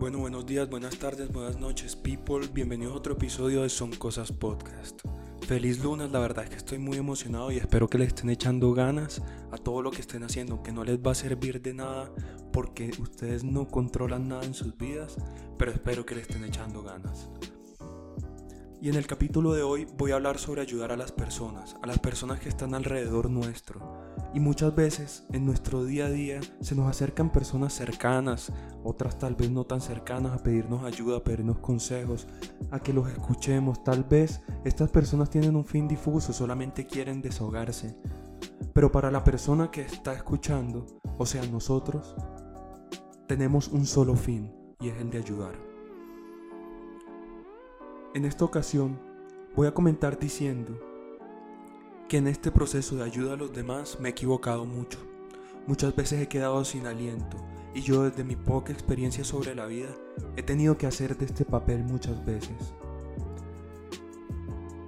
[0.00, 2.48] Bueno, buenos días, buenas tardes, buenas noches, people.
[2.52, 5.00] Bienvenidos a otro episodio de Son Cosas Podcast.
[5.46, 8.72] Feliz lunes, la verdad es que estoy muy emocionado y espero que le estén echando
[8.72, 9.22] ganas
[9.52, 12.10] a todo lo que estén haciendo, que no les va a servir de nada
[12.52, 15.16] porque ustedes no controlan nada en sus vidas,
[15.58, 17.28] pero espero que le estén echando ganas.
[18.82, 21.86] Y en el capítulo de hoy voy a hablar sobre ayudar a las personas, a
[21.86, 24.13] las personas que están alrededor nuestro.
[24.34, 28.52] Y muchas veces en nuestro día a día se nos acercan personas cercanas,
[28.82, 32.26] otras tal vez no tan cercanas, a pedirnos ayuda, a pedirnos consejos,
[32.72, 33.84] a que los escuchemos.
[33.84, 37.96] Tal vez estas personas tienen un fin difuso, solamente quieren desahogarse.
[38.72, 40.84] Pero para la persona que está escuchando,
[41.16, 42.16] o sea nosotros,
[43.28, 45.54] tenemos un solo fin y es el de ayudar.
[48.14, 48.98] En esta ocasión
[49.54, 50.76] voy a comentar diciendo
[52.08, 54.98] que en este proceso de ayuda a los demás me he equivocado mucho.
[55.66, 57.36] Muchas veces he quedado sin aliento
[57.74, 59.88] y yo desde mi poca experiencia sobre la vida
[60.36, 62.74] he tenido que hacer de este papel muchas veces.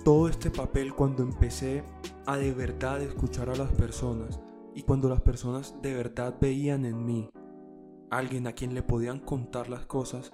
[0.05, 1.83] Todo este papel cuando empecé
[2.27, 4.41] a de verdad escuchar a las personas
[4.75, 7.31] y cuando las personas de verdad veían en mí
[8.11, 10.31] alguien a quien le podían contar las cosas,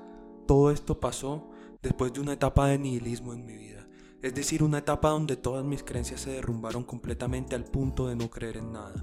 [0.46, 1.48] todo esto pasó
[1.82, 3.81] después de una etapa de nihilismo en mi vida,
[4.22, 8.30] es decir, una etapa donde todas mis creencias se derrumbaron completamente al punto de no
[8.30, 8.94] creer en nada,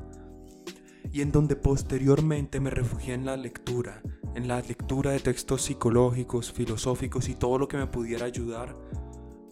[1.11, 4.01] y en donde posteriormente me refugié en la lectura,
[4.35, 8.75] en la lectura de textos psicológicos, filosóficos y todo lo que me pudiera ayudar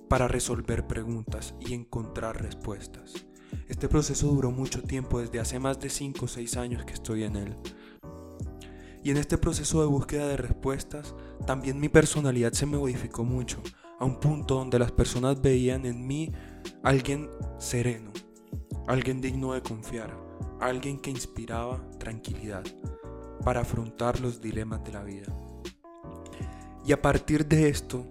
[0.08, 3.28] para resolver preguntas y encontrar respuestas.
[3.68, 7.24] Este proceso duró mucho tiempo, desde hace más de 5 o 6 años que estoy
[7.24, 7.58] en él.
[9.04, 11.14] Y en este proceso de búsqueda de respuestas,
[11.46, 13.62] también mi personalidad se me modificó mucho,
[14.00, 16.32] a un punto donde las personas veían en mí
[16.84, 18.12] alguien sereno,
[18.88, 20.18] alguien digno de confiar,
[20.60, 22.64] alguien que inspiraba tranquilidad
[23.44, 25.34] para afrontar los dilemas de la vida.
[26.86, 28.06] Y a partir de esto,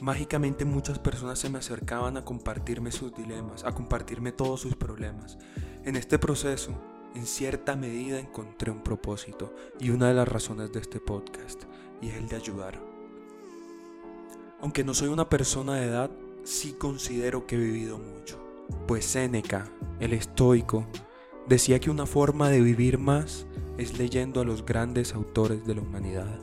[0.00, 5.38] mágicamente muchas personas se me acercaban a compartirme sus dilemas, a compartirme todos sus problemas.
[5.84, 6.72] En este proceso,
[7.14, 11.64] en cierta medida encontré un propósito y una de las razones de este podcast,
[12.00, 12.95] y es el de ayudar.
[14.60, 16.10] Aunque no soy una persona de edad,
[16.44, 18.38] sí considero que he vivido mucho,
[18.86, 19.68] pues Séneca,
[20.00, 20.86] el estoico,
[21.46, 23.46] decía que una forma de vivir más
[23.76, 26.40] es leyendo a los grandes autores de la humanidad.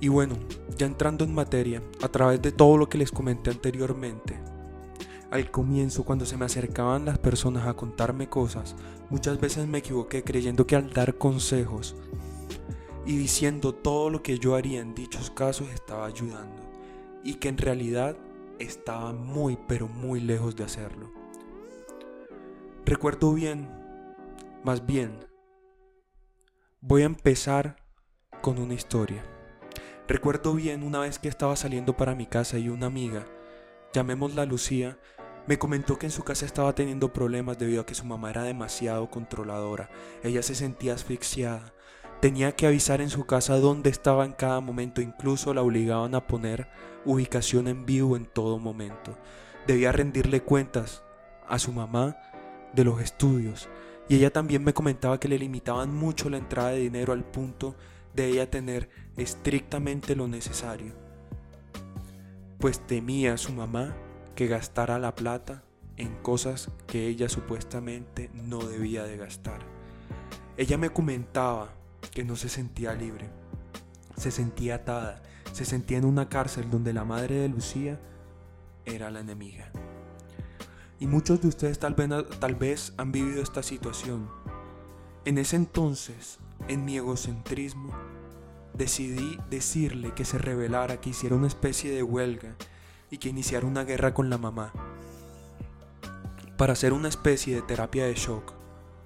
[0.00, 0.36] Y bueno,
[0.78, 4.40] ya entrando en materia, a través de todo lo que les comenté anteriormente,
[5.30, 8.76] al comienzo, cuando se me acercaban las personas a contarme cosas,
[9.10, 11.96] muchas veces me equivoqué creyendo que al dar consejos
[13.04, 16.62] y diciendo todo lo que yo haría en dichos casos estaba ayudando
[17.24, 18.16] y que en realidad
[18.58, 21.12] estaba muy pero muy lejos de hacerlo.
[22.84, 23.68] Recuerdo bien,
[24.64, 25.18] más bien,
[26.80, 27.76] voy a empezar
[28.40, 29.24] con una historia.
[30.08, 33.24] Recuerdo bien una vez que estaba saliendo para mi casa y una amiga,
[33.92, 34.98] llamémosla Lucía,
[35.46, 38.44] me comentó que en su casa estaba teniendo problemas debido a que su mamá era
[38.44, 39.90] demasiado controladora.
[40.22, 41.72] Ella se sentía asfixiada.
[42.22, 46.28] Tenía que avisar en su casa dónde estaba en cada momento, incluso la obligaban a
[46.28, 46.68] poner
[47.04, 49.18] ubicación en vivo en todo momento.
[49.66, 51.02] Debía rendirle cuentas
[51.48, 52.16] a su mamá
[52.74, 53.68] de los estudios.
[54.08, 57.74] Y ella también me comentaba que le limitaban mucho la entrada de dinero al punto
[58.14, 60.94] de ella tener estrictamente lo necesario.
[62.58, 63.96] Pues temía a su mamá
[64.36, 65.64] que gastara la plata
[65.96, 69.58] en cosas que ella supuestamente no debía de gastar.
[70.56, 73.30] Ella me comentaba que no se sentía libre,
[74.16, 78.00] se sentía atada, se sentía en una cárcel donde la madre de Lucía
[78.84, 79.70] era la enemiga.
[80.98, 84.28] Y muchos de ustedes tal vez, han vivido esta situación.
[85.24, 87.92] En ese entonces, en mi egocentrismo,
[88.74, 92.54] decidí decirle que se revelara, que hiciera una especie de huelga
[93.10, 94.72] y que iniciara una guerra con la mamá,
[96.56, 98.52] para hacer una especie de terapia de shock,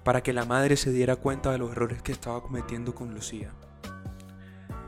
[0.07, 3.51] para que la madre se diera cuenta de los errores que estaba cometiendo con Lucía.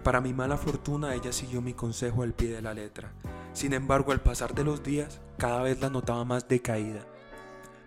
[0.02, 3.12] Para mi mala fortuna ella siguió mi consejo al pie de la letra.
[3.52, 7.02] Sin embargo, al pasar de los días, cada vez la notaba más decaída,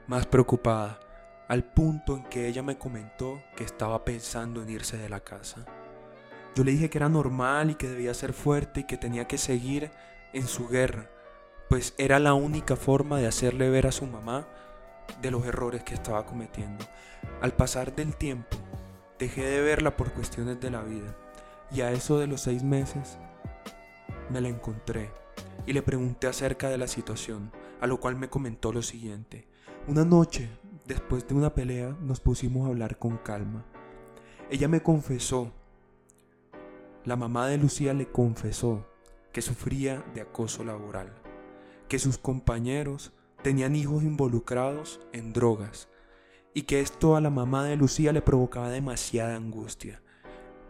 [0.09, 1.01] más preocupada,
[1.49, 5.65] al punto en que ella me comentó que estaba pensando en irse de la casa.
[6.55, 9.39] Yo le dije que era normal y que debía ser fuerte y que tenía que
[9.39, 9.91] seguir
[10.35, 11.09] en su guerra,
[11.71, 14.47] pues era la única forma de hacerle ver a su mamá
[15.21, 16.85] de los errores que estaba cometiendo.
[17.41, 18.57] Al pasar del tiempo,
[19.19, 21.17] dejé de verla por cuestiones de la vida
[21.71, 23.19] y a eso de los seis meses
[24.31, 25.11] me la encontré
[25.67, 29.47] y le pregunté acerca de la situación, a lo cual me comentó lo siguiente.
[29.87, 30.49] Una noche,
[30.87, 33.65] después de una pelea, nos pusimos a hablar con calma.
[34.51, 35.53] Ella me confesó
[37.05, 38.87] la mamá de Lucía le confesó
[39.33, 41.13] que sufría de acoso laboral,
[41.89, 45.89] que sus compañeros tenían hijos involucrados en drogas
[46.55, 50.03] y que esto a la mamá de Lucía le provocaba demasiada angustia,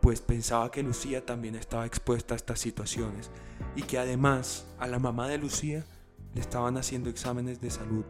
[0.01, 3.31] pues pensaba que Lucía también estaba expuesta a estas situaciones
[3.77, 5.85] y que además a la mamá de Lucía
[6.35, 8.05] le estaban haciendo exámenes de salud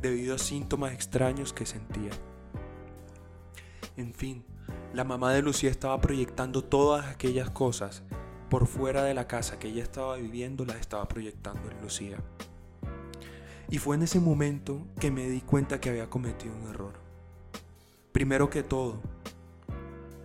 [0.00, 2.10] debido a síntomas extraños que sentía.
[3.96, 4.44] En fin,
[4.92, 8.02] la mamá de Lucía estaba proyectando todas aquellas cosas
[8.50, 12.18] por fuera de la casa que ella estaba viviendo, las estaba proyectando en Lucía.
[13.68, 16.94] Y fue en ese momento que me di cuenta que había cometido un error.
[18.12, 19.00] Primero que todo,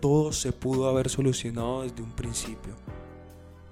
[0.00, 2.74] todo se pudo haber solucionado desde un principio,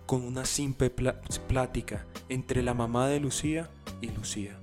[0.07, 3.71] con una simple plática entre la mamá de Lucía
[4.01, 4.59] y Lucía.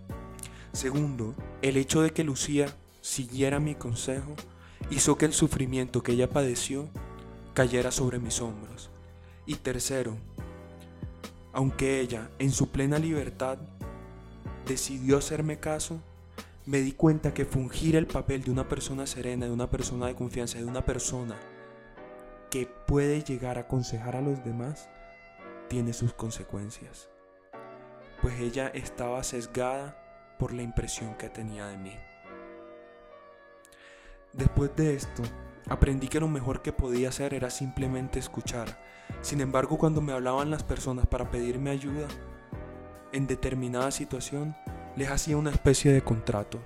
[0.74, 2.68] Segundo, el hecho de que Lucía
[3.02, 4.36] siguiera mi consejo
[4.92, 6.90] hizo que el sufrimiento que ella padeció
[7.54, 8.90] cayera sobre mis hombros.
[9.46, 10.16] Y tercero,
[11.54, 13.58] aunque ella, en su plena libertad,
[14.68, 16.02] decidió hacerme caso,
[16.66, 20.16] me di cuenta que fungir el papel de una persona serena, de una persona de
[20.16, 21.36] confianza, de una persona
[22.50, 24.90] que puede llegar a aconsejar a los demás,
[25.70, 27.10] tiene sus consecuencias.
[28.22, 31.94] Pues ella estaba sesgada por la impresión que tenía de mí.
[34.34, 35.24] Después de esto,
[35.70, 38.78] aprendí que lo mejor que podía hacer era simplemente escuchar.
[39.22, 42.08] Sin embargo, cuando me hablaban las personas para pedirme ayuda,
[43.14, 44.56] en determinada situación,
[44.96, 46.60] les hacía una especie de contrato.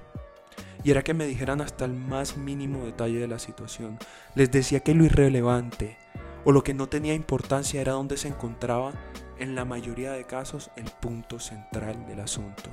[0.84, 4.00] Y era que me dijeran hasta el más mínimo detalle de la situación.
[4.36, 5.98] Les decía que lo irrelevante
[6.44, 8.94] o lo que no tenía importancia era donde se encontraba,
[9.38, 12.70] en la mayoría de casos, el punto central del asunto.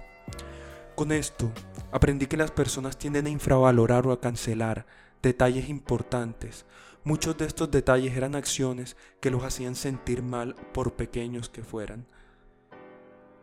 [0.94, 1.50] Con esto,
[1.92, 4.84] aprendí que las personas tienden a infravalorar o a cancelar
[5.22, 6.66] detalles importantes.
[7.04, 12.06] Muchos de estos detalles eran acciones que los hacían sentir mal por pequeños que fueran.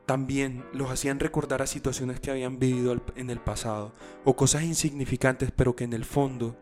[0.05, 3.91] También los hacían recordar a situaciones que habían vivido en el pasado
[4.23, 6.55] o cosas insignificantes pero que en el fondo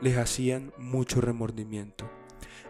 [0.00, 2.08] les hacían mucho remordimiento.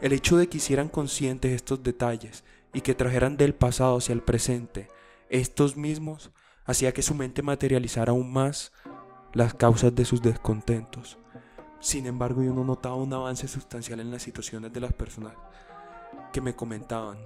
[0.01, 4.23] El hecho de que hicieran conscientes estos detalles y que trajeran del pasado hacia el
[4.23, 4.89] presente
[5.29, 6.31] estos mismos
[6.65, 8.73] hacía que su mente materializara aún más
[9.33, 11.19] las causas de sus descontentos.
[11.81, 15.35] Sin embargo, yo no notaba un avance sustancial en las situaciones de las personas
[16.33, 17.19] que me comentaban.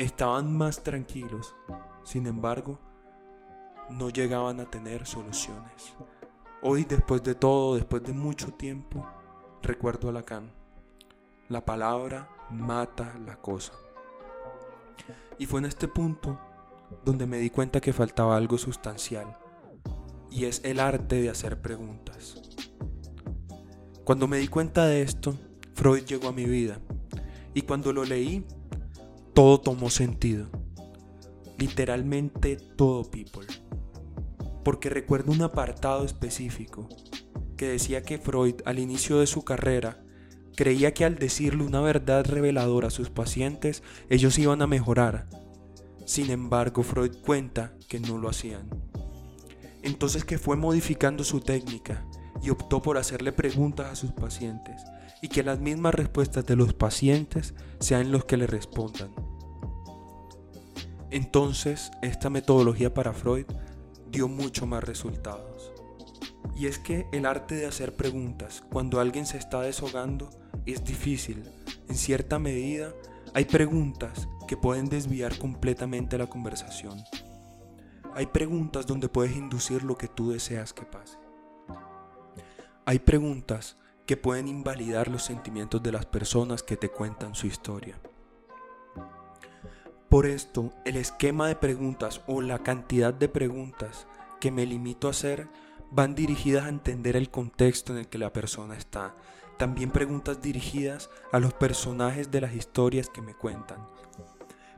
[0.00, 1.54] Estaban más tranquilos,
[2.04, 2.78] sin embargo,
[3.90, 5.92] no llegaban a tener soluciones.
[6.62, 9.06] Hoy, después de todo, después de mucho tiempo,
[9.62, 10.50] recuerdo a Lacan.
[11.50, 13.74] La palabra mata la cosa.
[15.38, 16.40] Y fue en este punto
[17.04, 19.36] donde me di cuenta que faltaba algo sustancial,
[20.30, 22.40] y es el arte de hacer preguntas.
[24.04, 25.36] Cuando me di cuenta de esto,
[25.74, 26.78] Freud llegó a mi vida,
[27.52, 28.46] y cuando lo leí,
[29.40, 30.50] todo tomó sentido.
[31.56, 33.46] Literalmente todo, people.
[34.62, 36.86] Porque recuerdo un apartado específico
[37.56, 40.04] que decía que Freud al inicio de su carrera
[40.56, 45.26] creía que al decirle una verdad reveladora a sus pacientes, ellos iban a mejorar,
[46.04, 48.68] sin embargo, Freud cuenta que no lo hacían.
[49.82, 52.06] Entonces que fue modificando su técnica
[52.42, 54.82] y optó por hacerle preguntas a sus pacientes
[55.22, 59.29] y que las mismas respuestas de los pacientes sean los que le respondan.
[61.10, 63.46] Entonces, esta metodología para Freud
[64.10, 65.72] dio mucho más resultados.
[66.56, 70.30] Y es que el arte de hacer preguntas cuando alguien se está deshogando
[70.66, 71.42] es difícil.
[71.88, 72.92] En cierta medida,
[73.34, 76.98] hay preguntas que pueden desviar completamente la conversación.
[78.14, 81.18] Hay preguntas donde puedes inducir lo que tú deseas que pase.
[82.84, 83.76] Hay preguntas
[84.06, 88.00] que pueden invalidar los sentimientos de las personas que te cuentan su historia.
[90.10, 94.08] Por esto, el esquema de preguntas o la cantidad de preguntas
[94.40, 95.46] que me limito a hacer
[95.92, 99.14] van dirigidas a entender el contexto en el que la persona está.
[99.56, 103.86] También preguntas dirigidas a los personajes de las historias que me cuentan.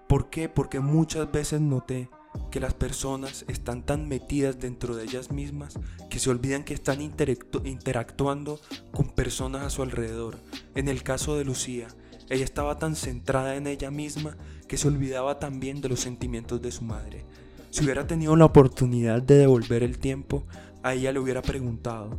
[0.07, 0.51] ¿Por qué?
[0.51, 2.11] Porque muchas veces noté
[2.51, 5.79] que las personas están tan metidas dentro de ellas mismas
[6.11, 8.61] que se olvidan que están interactuando
[8.93, 10.37] con personas a su alrededor.
[10.75, 11.89] En el caso de Lucía,
[12.29, 14.37] ella estaba tan centrada en ella misma
[14.69, 17.25] que se olvidaba también de los sentimientos de su madre.
[17.71, 20.47] Si hubiera tenido la oportunidad de devolver el tiempo,
[20.83, 22.19] a ella le hubiera preguntado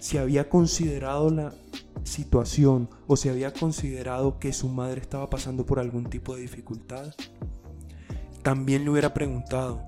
[0.00, 1.52] si había considerado la
[2.04, 7.14] situación o se había considerado que su madre estaba pasando por algún tipo de dificultad,
[8.42, 9.82] también le hubiera preguntado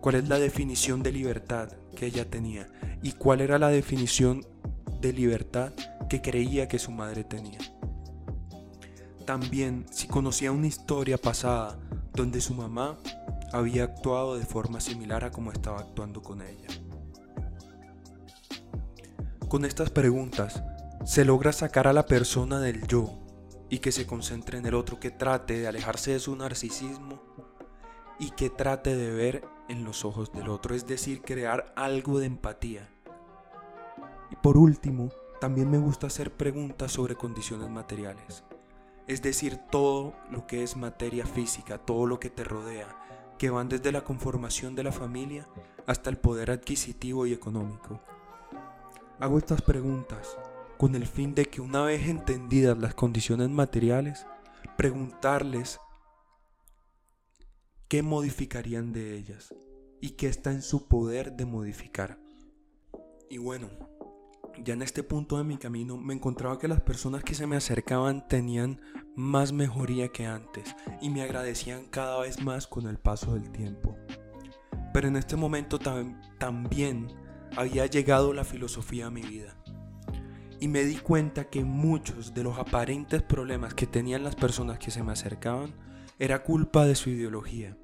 [0.00, 2.68] cuál es la definición de libertad que ella tenía
[3.02, 4.46] y cuál era la definición
[5.00, 5.72] de libertad
[6.08, 7.58] que creía que su madre tenía.
[9.28, 11.78] También si conocía una historia pasada
[12.14, 12.96] donde su mamá
[13.52, 16.68] había actuado de forma similar a como estaba actuando con ella.
[19.46, 20.62] Con estas preguntas
[21.04, 23.18] se logra sacar a la persona del yo
[23.68, 27.20] y que se concentre en el otro, que trate de alejarse de su narcisismo
[28.18, 32.24] y que trate de ver en los ojos del otro, es decir, crear algo de
[32.24, 32.88] empatía.
[34.30, 38.42] Y por último, también me gusta hacer preguntas sobre condiciones materiales,
[39.08, 43.70] es decir, todo lo que es materia física, todo lo que te rodea, que van
[43.70, 45.48] desde la conformación de la familia
[45.86, 48.02] hasta el poder adquisitivo y económico.
[49.18, 50.36] Hago estas preguntas
[50.76, 54.26] con el fin de que una vez entendidas las condiciones materiales,
[54.76, 55.80] preguntarles
[57.88, 59.54] qué modificarían de ellas
[60.00, 62.18] y qué está en su poder de modificar.
[63.30, 63.70] Y bueno,
[64.64, 67.56] ya en este punto de mi camino me encontraba que las personas que se me
[67.56, 68.80] acercaban tenían
[69.18, 73.98] más mejoría que antes y me agradecían cada vez más con el paso del tiempo.
[74.94, 75.80] Pero en este momento
[76.38, 77.08] también
[77.56, 79.56] había llegado la filosofía a mi vida
[80.60, 84.92] y me di cuenta que muchos de los aparentes problemas que tenían las personas que
[84.92, 85.74] se me acercaban
[86.20, 87.76] era culpa de su ideología.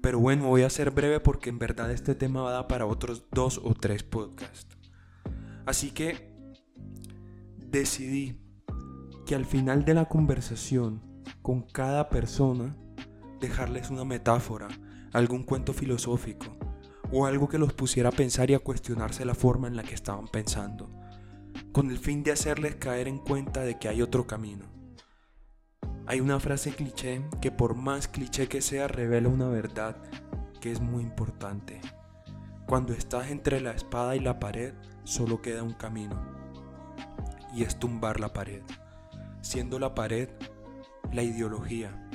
[0.00, 2.86] Pero bueno, voy a ser breve porque en verdad este tema va a dar para
[2.86, 4.78] otros dos o tres podcasts.
[5.66, 6.32] Así que
[7.58, 8.43] decidí
[9.24, 11.00] que al final de la conversación
[11.42, 12.76] con cada persona
[13.40, 14.68] dejarles una metáfora,
[15.12, 16.46] algún cuento filosófico
[17.12, 19.94] o algo que los pusiera a pensar y a cuestionarse la forma en la que
[19.94, 20.90] estaban pensando
[21.72, 24.64] con el fin de hacerles caer en cuenta de que hay otro camino.
[26.06, 29.96] Hay una frase cliché que por más cliché que sea revela una verdad
[30.60, 31.80] que es muy importante.
[32.66, 36.22] Cuando estás entre la espada y la pared, solo queda un camino.
[37.54, 38.62] Y es tumbar la pared.
[39.44, 40.30] Siendo la pared
[41.12, 42.08] la ideología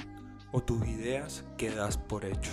[0.52, 2.52] o tus ideas que das por hecho.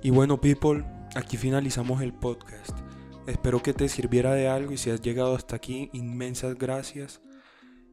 [0.00, 0.84] Y bueno, people,
[1.16, 2.78] aquí finalizamos el podcast.
[3.26, 7.20] Espero que te sirviera de algo y si has llegado hasta aquí, inmensas gracias.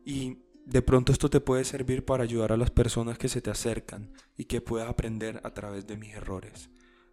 [0.05, 3.49] Y de pronto esto te puede servir para ayudar a las personas que se te
[3.49, 6.69] acercan y que puedas aprender a través de mis errores.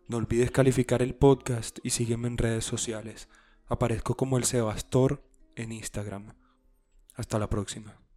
[0.08, 3.30] No olvides calificar el podcast y sígueme en redes sociales.
[3.66, 5.24] Aparezco como el Sebastor
[5.56, 6.34] en Instagram.
[7.14, 8.03] Hasta la próxima.